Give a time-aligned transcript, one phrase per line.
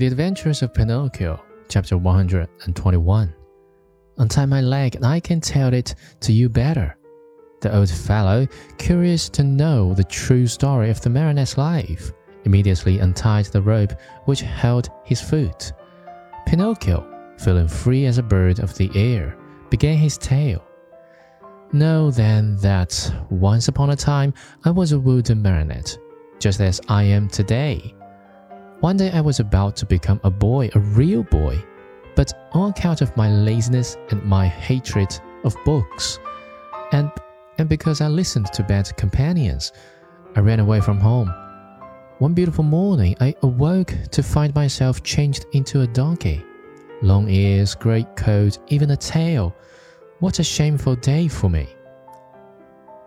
[0.00, 3.34] The Adventures of Pinocchio, chapter 121.
[4.16, 6.96] Untie my leg and I can tell it to you better.
[7.60, 12.12] The old fellow, curious to know the true story of the marionette's life,
[12.46, 13.92] immediately untied the rope
[14.24, 15.70] which held his foot.
[16.46, 19.36] Pinocchio, feeling free as a bird of the air,
[19.68, 20.64] began his tale.
[21.74, 24.32] Know then that once upon a time
[24.64, 25.98] I was a wooden marionette,
[26.38, 27.94] just as I am today.
[28.80, 31.62] One day I was about to become a boy, a real boy,
[32.16, 36.18] but on account of my laziness and my hatred of books,
[36.92, 37.10] and
[37.58, 39.72] and because I listened to bad companions,
[40.34, 41.28] I ran away from home.
[42.20, 46.42] One beautiful morning, I awoke to find myself changed into a donkey.
[47.02, 49.54] Long ears, great coat, even a tail.
[50.20, 51.68] What a shameful day for me.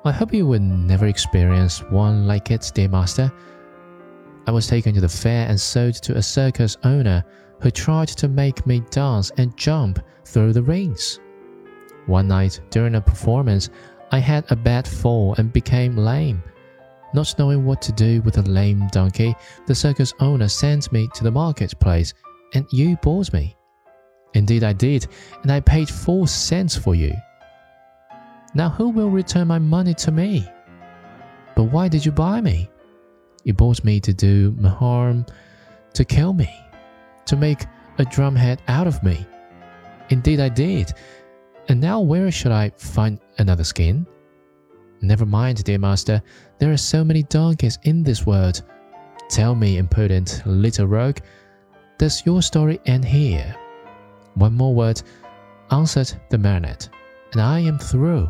[0.05, 3.31] I hope you will never experience one like it, dear master.
[4.45, 7.23] I was taken to the fair and sold to a circus owner
[7.61, 11.19] who tried to make me dance and jump through the rings.
[12.07, 13.69] One night during a performance,
[14.11, 16.43] I had a bad fall and became lame.
[17.13, 21.23] Not knowing what to do with a lame donkey, the circus owner sent me to
[21.23, 22.13] the marketplace
[22.53, 23.55] and you bought me.
[24.33, 25.07] Indeed, I did,
[25.43, 27.13] and I paid four cents for you.
[28.55, 30.47] Now, who will return my money to me?
[31.55, 32.69] But why did you buy me?
[33.43, 35.25] You bought me to do me harm,
[35.93, 36.49] to kill me,
[37.25, 37.65] to make
[37.97, 39.25] a drumhead out of me.
[40.09, 40.93] Indeed, I did.
[41.69, 44.05] And now, where should I find another skin?
[45.01, 46.21] Never mind, dear master,
[46.59, 48.63] there are so many donkeys in this world.
[49.29, 51.19] Tell me, impudent little rogue,
[51.97, 53.55] does your story end here?
[54.35, 55.01] One more word,
[55.71, 56.89] answered the marionette,
[57.33, 58.29] and I am through.